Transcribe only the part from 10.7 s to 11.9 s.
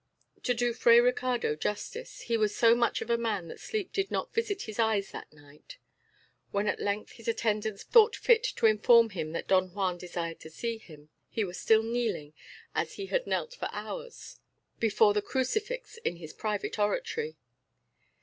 him, he was still